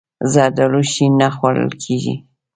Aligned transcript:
زردالو 0.33 0.81
شین 0.93 1.13
نه 1.21 1.29
خوړل 1.35 1.71
کېږي. 1.83 2.15